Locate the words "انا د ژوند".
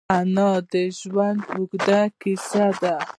0.17-1.41